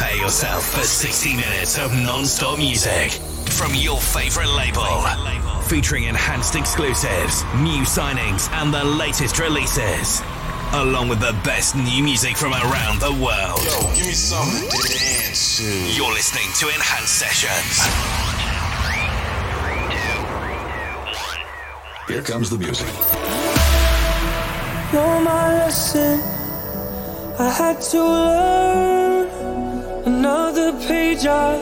[0.00, 3.10] Prepare yourself for 60 minutes of non-stop music
[3.52, 5.02] from your favorite label.
[5.64, 10.22] Featuring enhanced exclusives, new signings, and the latest releases.
[10.72, 13.60] Along with the best new music from around the world.
[13.62, 15.92] Yo, give me something to dance to.
[15.94, 17.84] You're listening to Enhanced Sessions.
[22.08, 22.88] Here comes the music.
[24.94, 26.20] You're my lesson.
[27.38, 28.89] I had to learn
[30.10, 31.52] another page I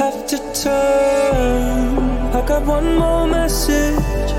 [0.00, 1.98] have to turn.
[2.38, 4.30] I got one more message,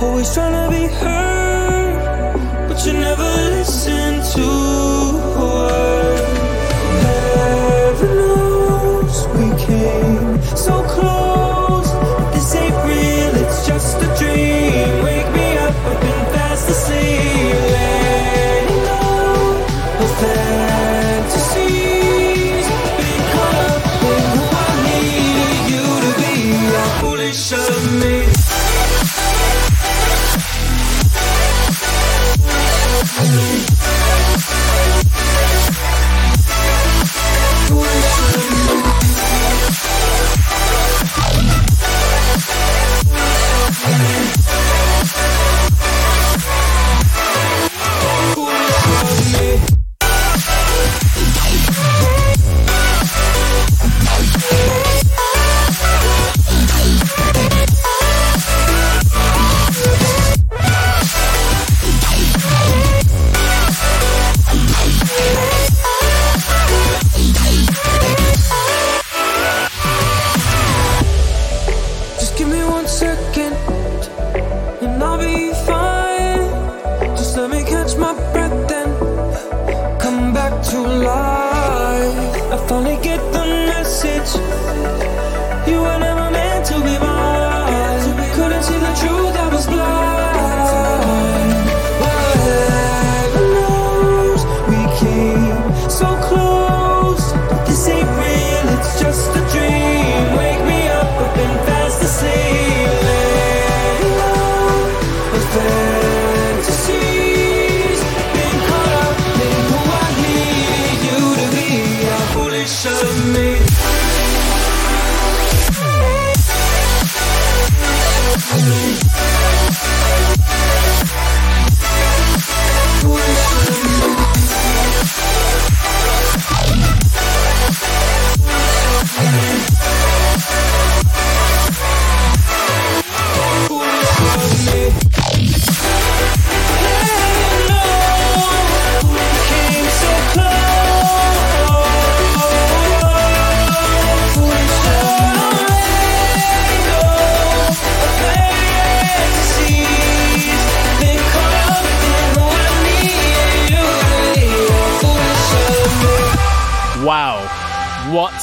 [0.00, 4.46] always trying to be heard, but you never listen to
[5.42, 6.24] a word.
[7.06, 10.26] Heaven knows we came
[10.66, 11.90] so close.
[12.34, 15.01] This ain't real, it's just a dream.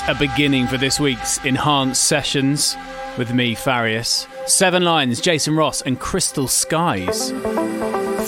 [0.09, 2.75] A beginning for this week's Enhanced Sessions
[3.15, 4.25] with me, Farius.
[4.49, 7.29] Seven Lines, Jason Ross, and Crystal Skies.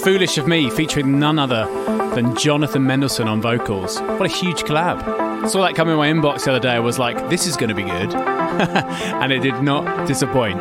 [0.04, 1.66] Foolish of Me featuring none other
[2.14, 4.00] than Jonathan Mendelsohn on vocals.
[4.00, 5.50] What a huge collab.
[5.50, 6.74] Saw that come in my inbox the other day.
[6.74, 8.14] I was like, this is going to be good.
[8.16, 10.60] and it did not disappoint.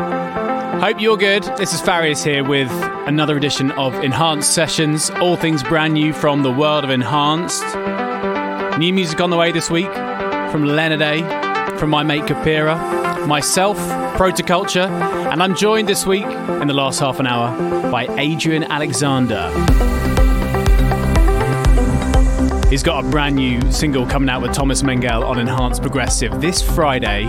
[0.80, 1.42] Hope you're good.
[1.58, 2.70] This is Farius here with
[3.06, 5.10] another edition of Enhanced Sessions.
[5.10, 7.76] All things brand new from the world of Enhanced.
[8.78, 9.90] New music on the way this week
[10.50, 13.78] from Leonard A, from my mate Kapera, myself,
[14.16, 14.88] Protoculture,
[15.30, 17.56] and I'm joined this week in the last half an hour
[17.90, 19.48] by Adrian Alexander.
[22.68, 26.60] He's got a brand new single coming out with Thomas Mengel on Enhanced Progressive this
[26.60, 27.26] Friday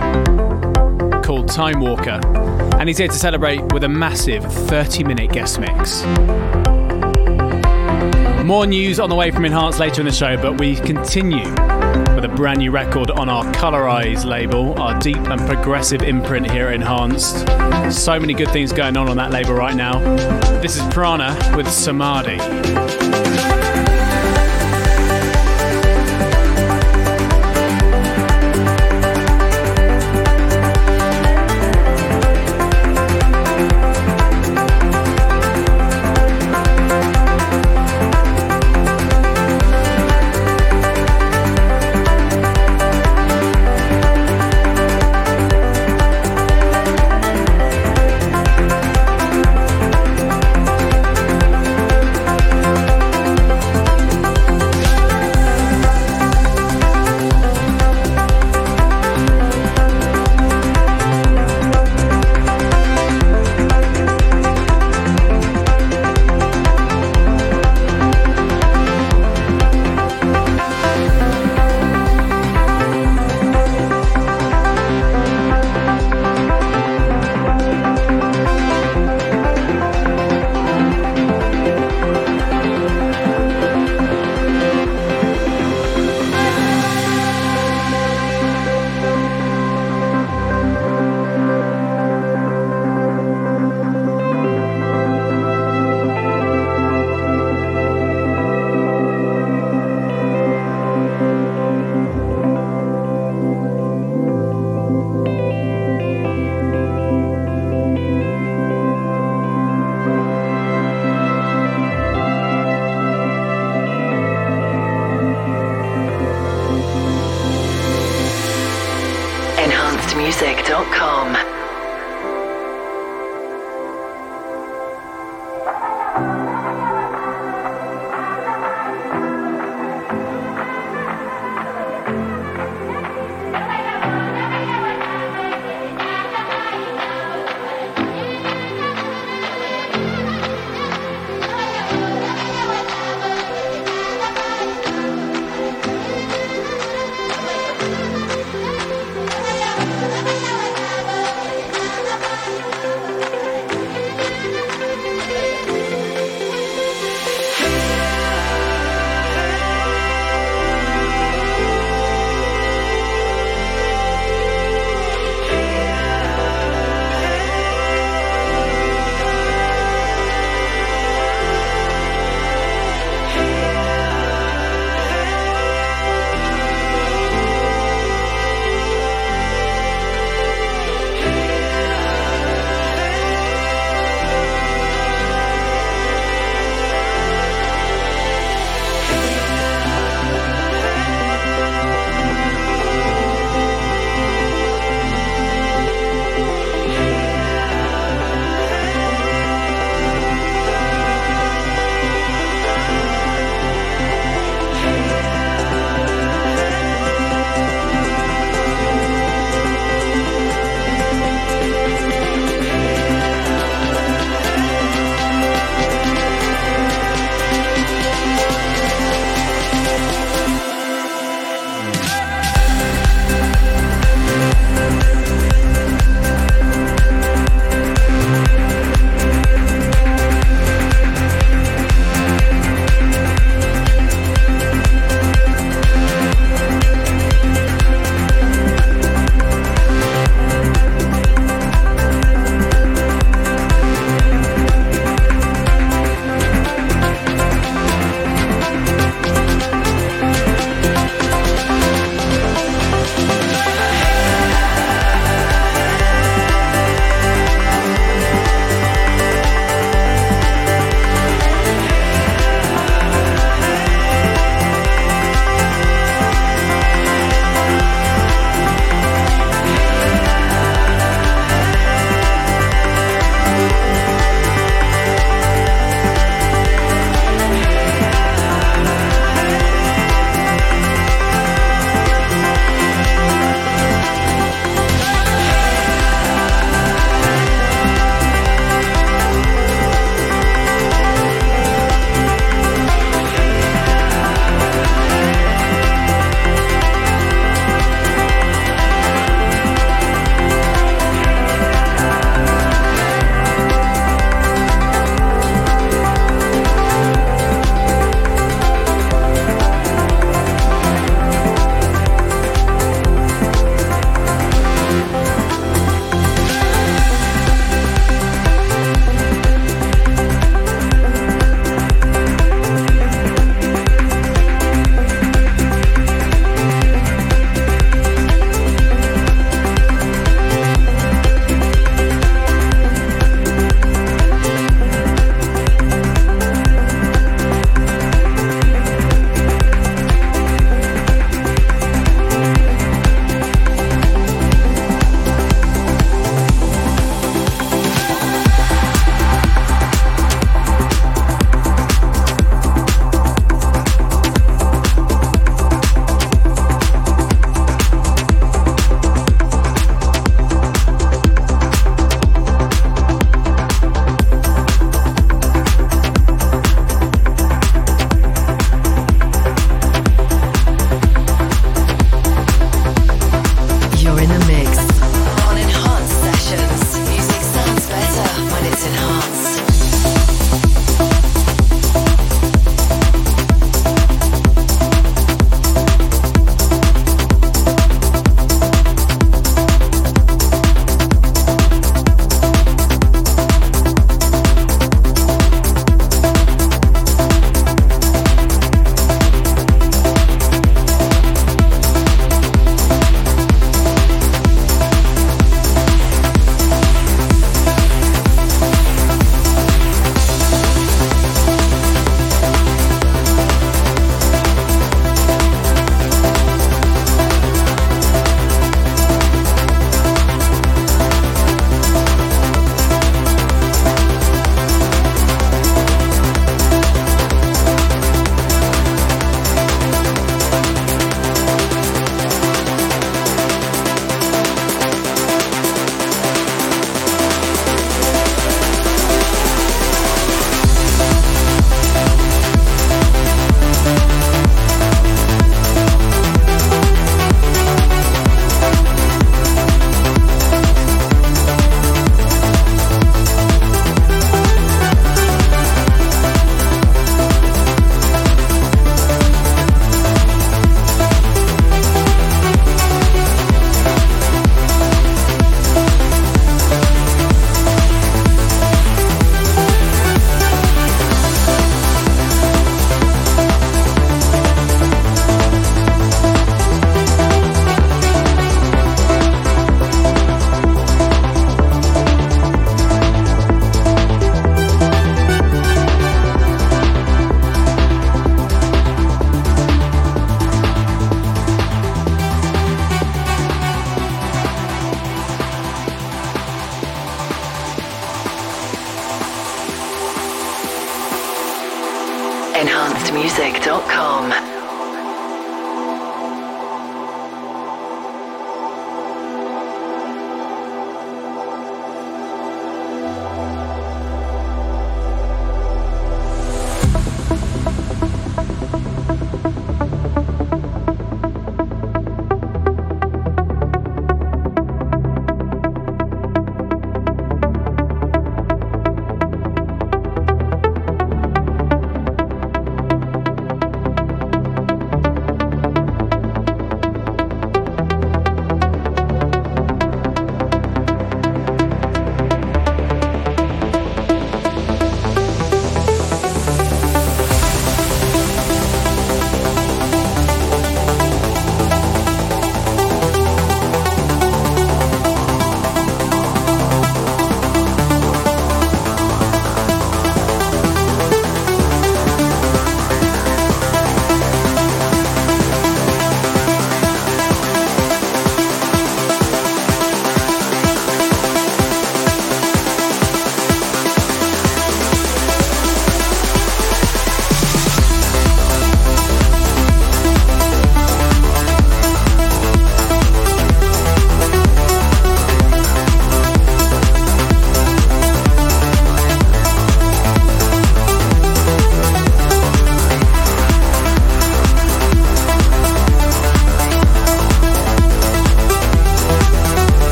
[1.24, 2.20] called Time Walker,
[2.80, 6.04] and he's here to celebrate with a massive 30 minute guest mix.
[8.44, 11.46] More news on the way from Enhanced later in the show, but we continue
[12.22, 16.68] with a brand new record on our Colorize label, our deep and progressive imprint here
[16.68, 17.48] at Enhanced.
[17.92, 20.00] So many good things going on on that label right now.
[20.62, 23.51] This is Prana with Samadhi.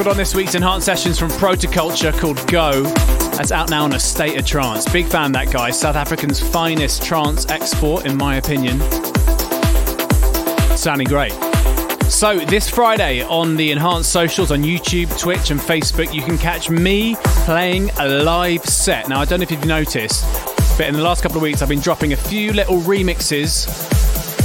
[0.00, 2.84] Record on this week's Enhanced Sessions from Protoculture called Go.
[3.36, 4.90] That's out now on a state of trance.
[4.90, 5.70] Big fan that guy.
[5.72, 8.80] South African's finest trance export, in my opinion.
[10.74, 11.32] Sounding great.
[12.08, 16.70] So, this Friday on the Enhanced Socials on YouTube, Twitch, and Facebook, you can catch
[16.70, 19.06] me playing a live set.
[19.06, 20.24] Now, I don't know if you've noticed,
[20.78, 23.99] but in the last couple of weeks, I've been dropping a few little remixes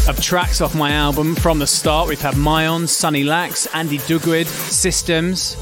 [0.08, 2.08] of tracks off my album from the start.
[2.08, 5.58] We've had Myon, Sunny Lax, Andy Duguid, Systems.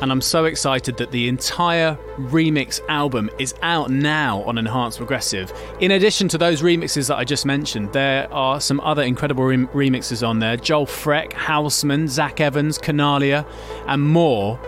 [0.00, 5.52] And I'm so excited that the entire remix album is out now on Enhanced Progressive.
[5.80, 9.68] In addition to those remixes that I just mentioned, there are some other incredible rem-
[9.68, 13.44] remixes on there Joel Freck, Houseman, Zach Evans, Canalia,
[13.86, 14.58] and more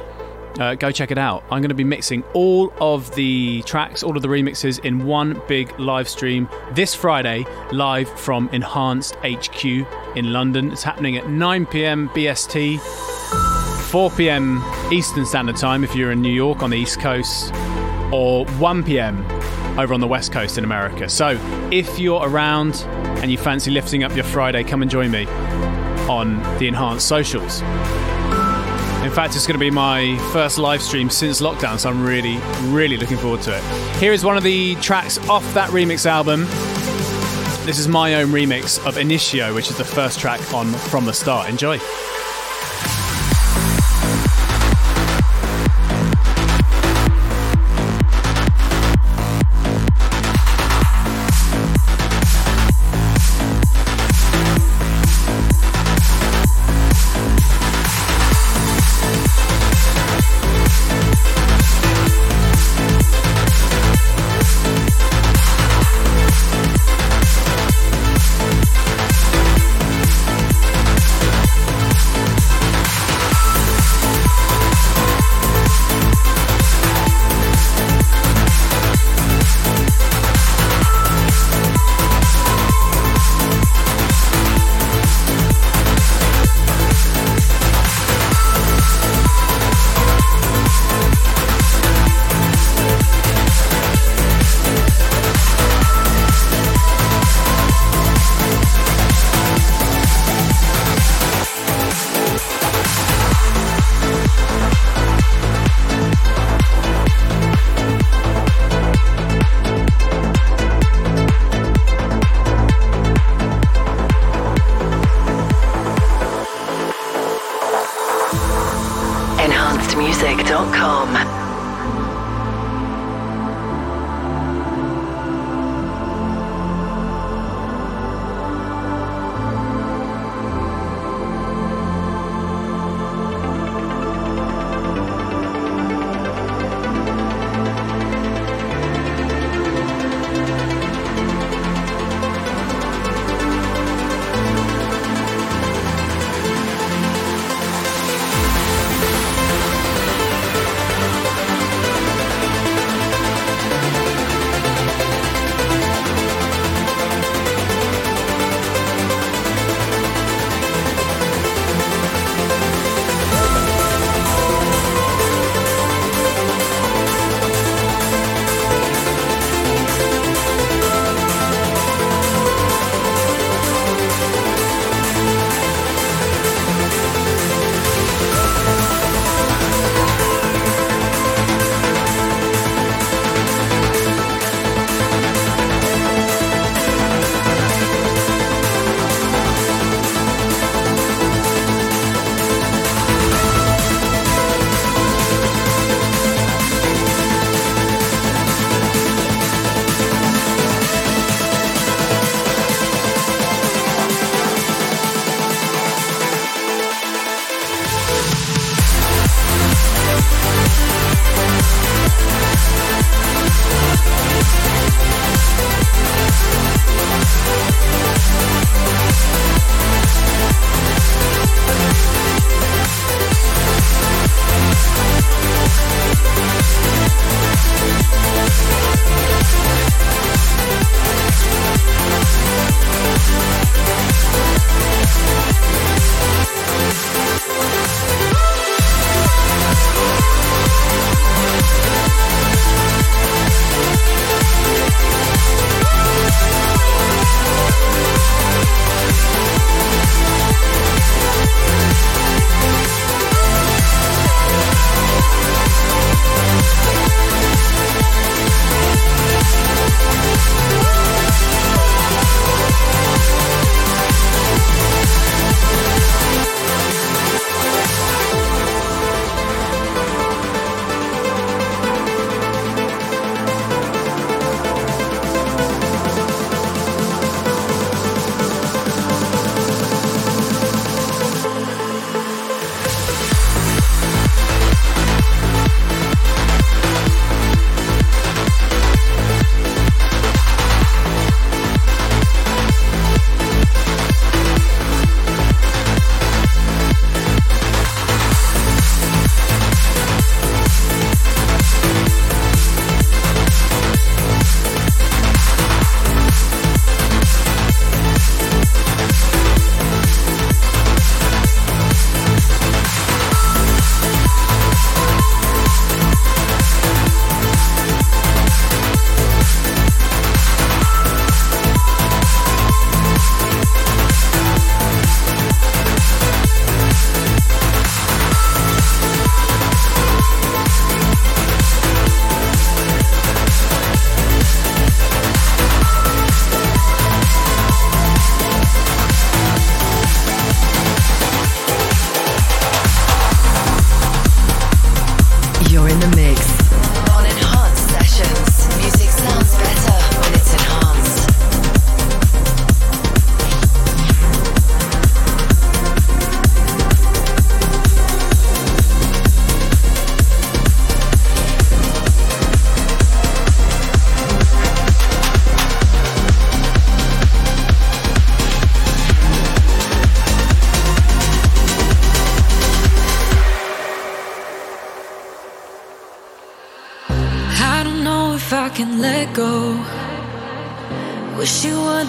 [0.59, 1.43] uh, go check it out.
[1.45, 5.41] I'm going to be mixing all of the tracks, all of the remixes in one
[5.49, 9.65] big live stream this Friday, live from Enhanced HQ
[10.17, 10.73] in London.
[10.73, 12.81] It's happening at 9 pm BST,
[13.91, 17.53] 4 pm Eastern Standard Time if you're in New York on the East Coast,
[18.13, 19.25] or 1 pm
[19.79, 21.09] over on the West Coast in America.
[21.09, 21.39] So
[21.71, 22.85] if you're around
[23.23, 25.27] and you fancy lifting up your Friday, come and join me
[26.09, 27.63] on the Enhanced Socials.
[29.03, 32.37] In fact, it's going to be my first live stream since lockdown, so I'm really,
[32.65, 33.63] really looking forward to it.
[33.97, 36.45] Here is one of the tracks off that remix album.
[37.65, 41.15] This is my own remix of Initio, which is the first track on From the
[41.15, 41.49] Start.
[41.49, 41.79] Enjoy.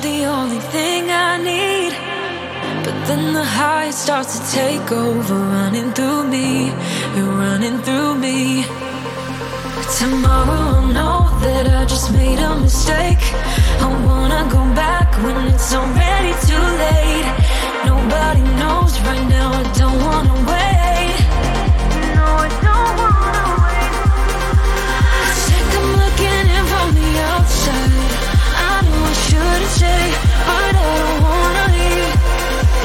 [0.01, 1.93] the only thing I need.
[2.83, 6.71] But then the high starts to take over, running through me,
[7.15, 8.65] running through me.
[9.99, 13.23] Tomorrow I'll know that I just made a mistake.
[13.85, 17.27] I wanna go back when it's already too late.
[17.85, 21.17] Nobody knows right now, I don't wanna wait.
[22.15, 23.93] No, I don't wanna wait.
[25.45, 28.00] Sick, I'm looking in from the outside
[29.51, 30.05] couldn't stay,
[30.47, 32.15] but I don't wanna leave.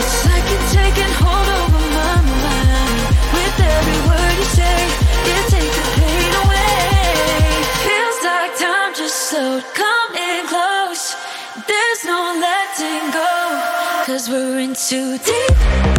[0.01, 2.99] It's like you're taking hold over my mind.
[3.35, 4.79] With every word you say,
[5.29, 6.75] you take the pain away.
[7.87, 9.65] Feels like time just slowed.
[9.75, 11.15] Come in close.
[11.71, 13.33] There's no letting go,
[14.07, 15.96] cause we're in too deep.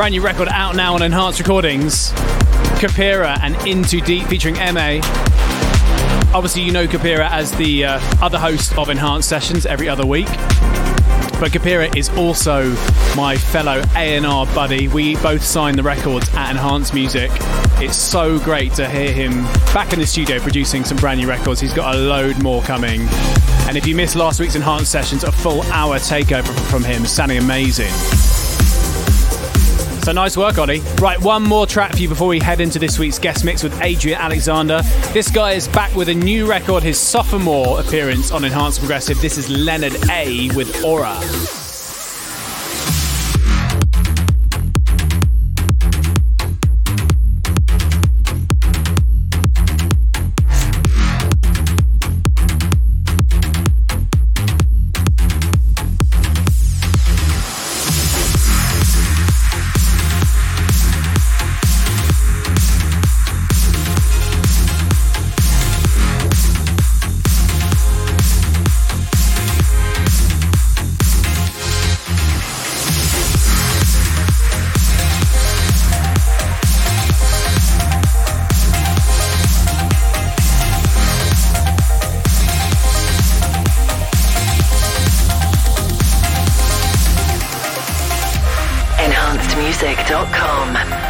[0.00, 2.10] Brand new record out now on Enhanced Recordings.
[2.80, 4.98] Kapera and In Too Deep featuring MA.
[6.32, 10.24] Obviously, you know Kapera as the uh, other host of Enhanced Sessions every other week.
[11.38, 12.70] But Kapera is also
[13.14, 14.88] my fellow A&R buddy.
[14.88, 17.30] We both signed the records at Enhanced Music.
[17.76, 19.42] It's so great to hear him
[19.74, 21.60] back in the studio producing some brand new records.
[21.60, 23.02] He's got a load more coming.
[23.68, 27.36] And if you missed last week's Enhanced Sessions, a full hour takeover from him, sounding
[27.36, 27.92] amazing.
[30.02, 30.80] So nice work, Ollie.
[31.00, 33.78] Right, one more track for you before we head into this week's guest mix with
[33.82, 34.80] Adrian Alexander.
[35.12, 39.20] This guy is back with a new record, his sophomore appearance on Enhanced Progressive.
[39.20, 41.59] This is Leonard A with Aura.
[89.80, 91.09] Music.com.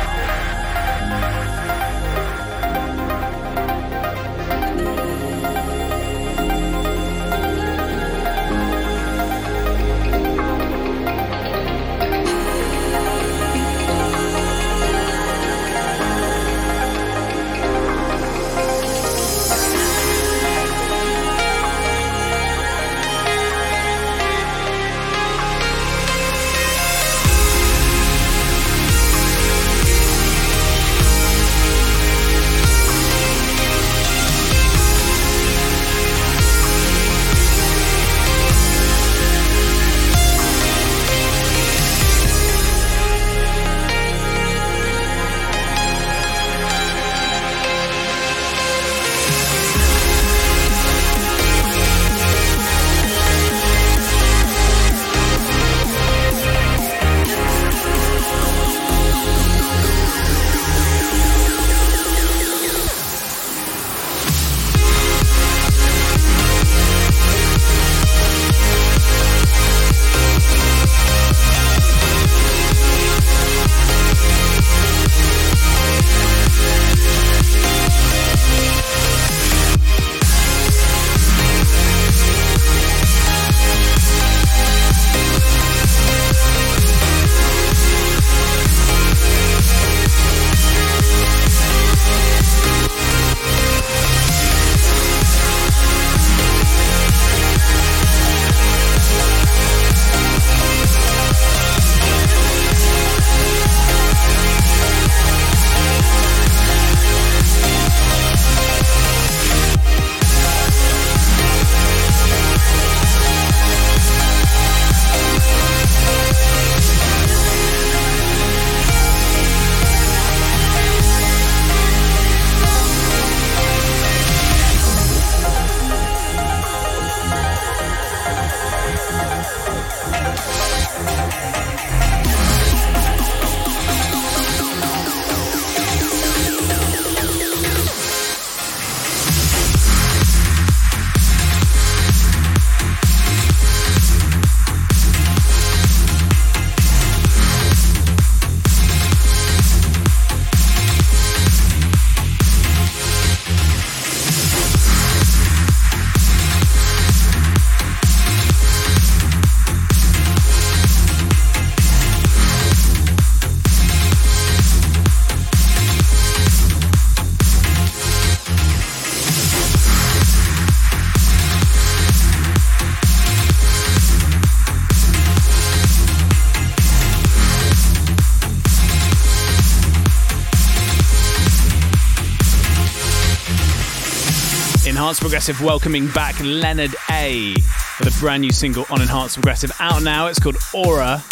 [185.31, 187.55] Progressive welcoming back Leonard A
[188.01, 190.27] with a brand new single on Enhanced Progressive out now.
[190.27, 191.23] It's called Aura.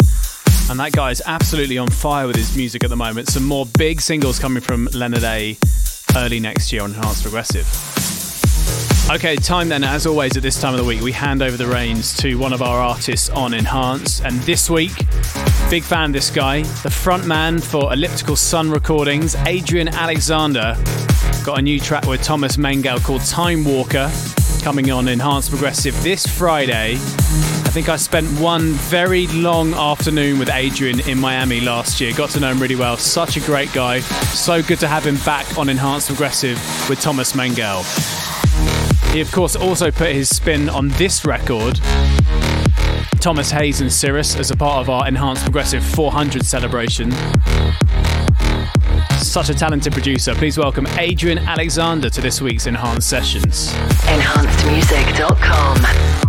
[0.69, 3.27] And that guy is absolutely on fire with his music at the moment.
[3.27, 5.57] Some more big singles coming from Leonard A
[6.15, 7.67] early next year on Enhanced Progressive.
[9.13, 11.67] Okay, time then, as always, at this time of the week, we hand over the
[11.67, 14.21] reins to one of our artists on Enhance.
[14.21, 14.95] And this week,
[15.69, 20.77] big fan this guy, the frontman for Elliptical Sun Recordings, Adrian Alexander,
[21.43, 24.11] got a new track with Thomas Mengel called Time Walker,
[24.61, 26.93] coming on Enhanced Progressive this Friday.
[26.93, 32.13] I think I spent one very long afternoon with Adrian in Miami last year.
[32.13, 32.97] Got to know him really well.
[32.97, 33.99] Such a great guy.
[33.99, 36.57] So good to have him back on Enhanced Progressive
[36.89, 37.83] with Thomas Mengel.
[39.13, 41.79] He, of course, also put his spin on this record.
[43.19, 47.11] Thomas Hayes and Cirrus as a part of our Enhanced Progressive 400 celebration.
[49.21, 50.33] Such a talented producer.
[50.33, 53.73] Please welcome Adrian Alexander to this week's Enhanced Sessions.
[54.07, 56.28] EnhancedMusic.com.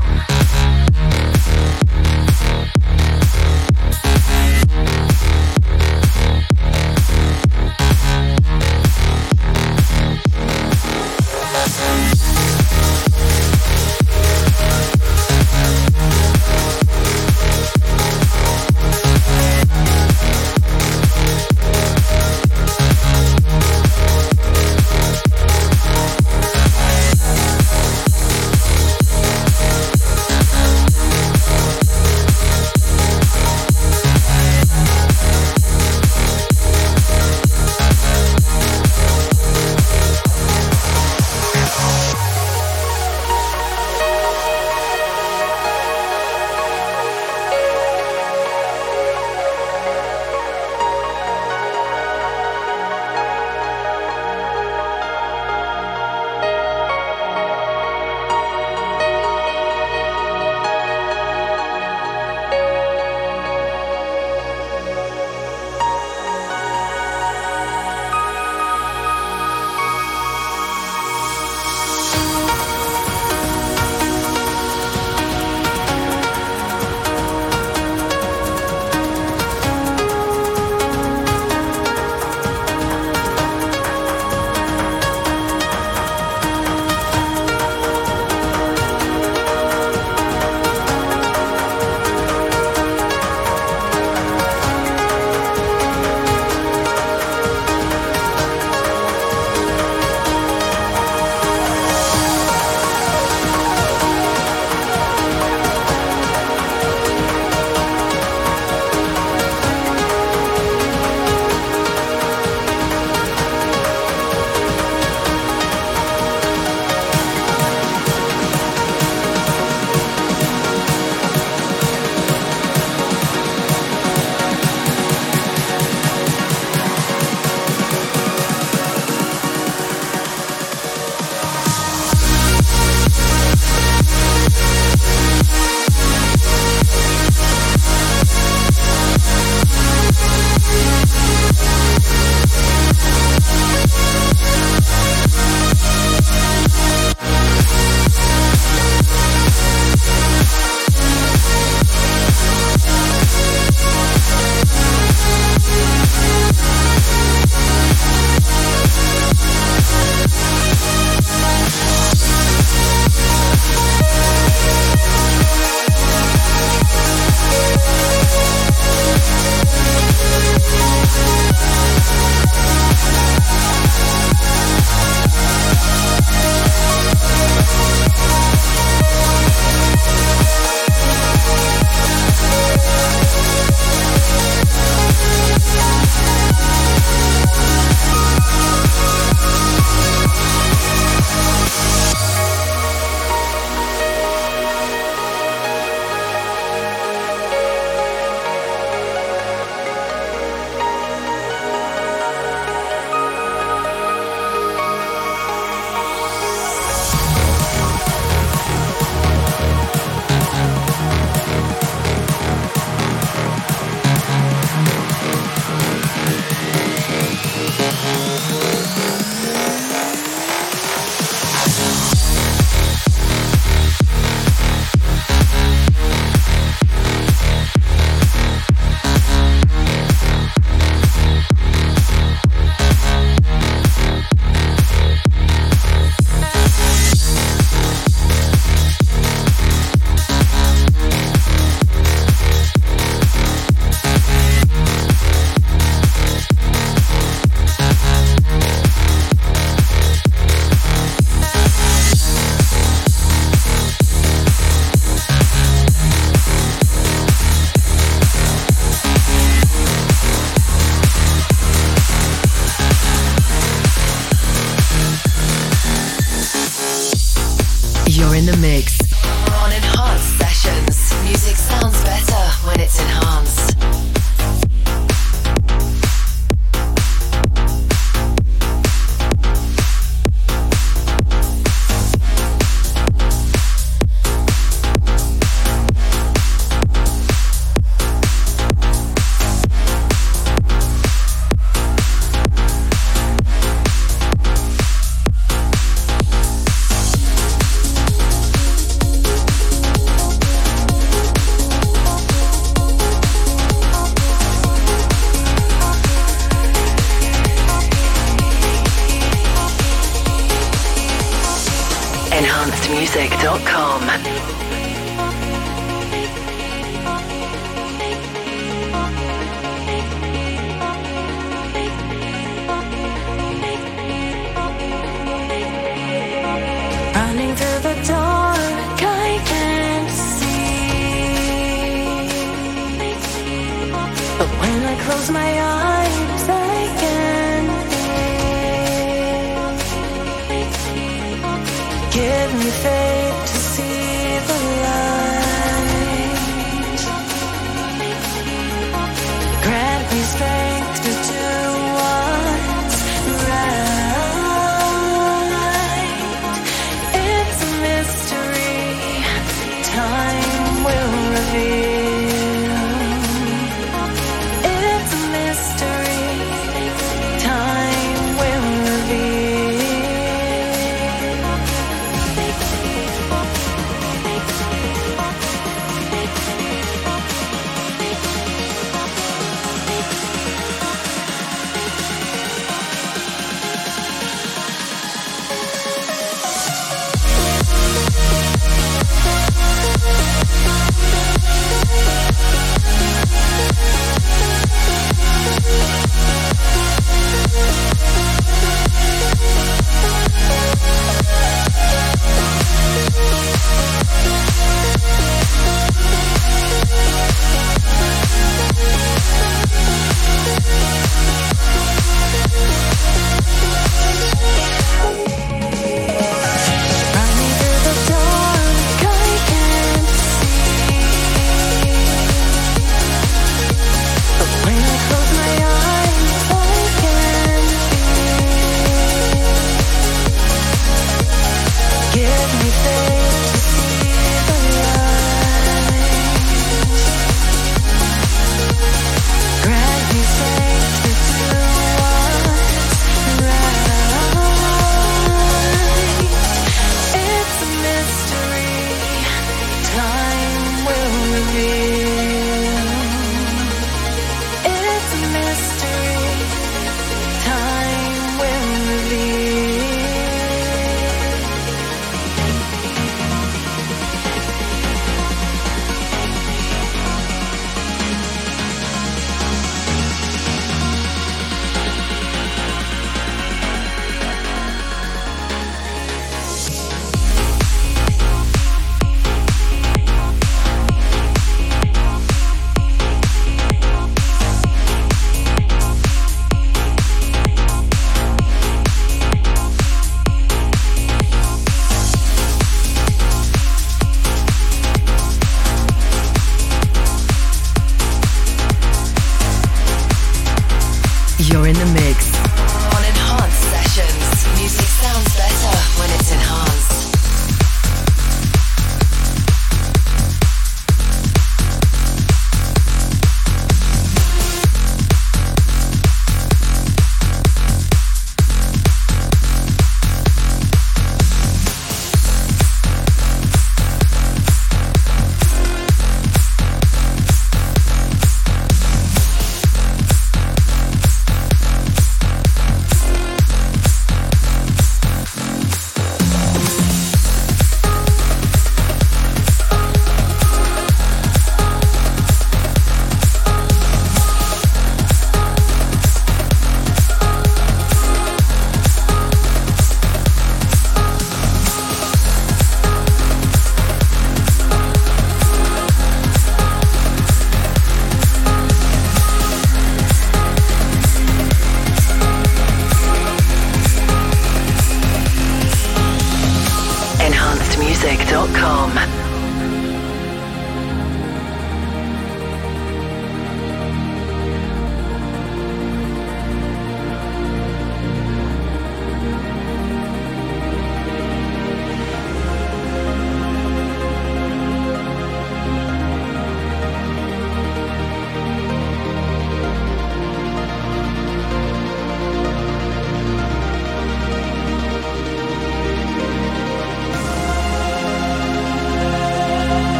[313.00, 314.59] NonStopMusic.com.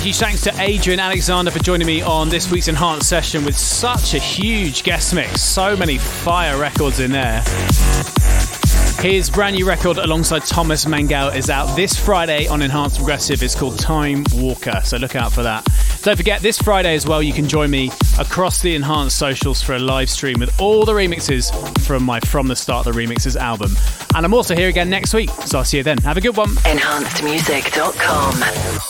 [0.00, 4.14] huge thanks to Adrian Alexander for joining me on this week's Enhanced session with such
[4.14, 5.42] a huge guest mix.
[5.42, 7.42] So many fire records in there.
[9.00, 13.42] His brand new record alongside Thomas Mengel is out this Friday on Enhanced Progressive.
[13.42, 15.66] It's called Time Walker, so look out for that.
[16.02, 19.74] Don't forget, this Friday as well, you can join me across the Enhanced socials for
[19.74, 21.52] a live stream with all the remixes
[21.86, 23.76] from my From the Start the Remixes album.
[24.14, 25.98] And I'm also here again next week, so I'll see you then.
[25.98, 26.48] Have a good one.
[26.48, 28.89] EnhancedMusic.com.